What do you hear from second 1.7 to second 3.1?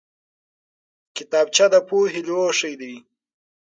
د پوهې لوښی دی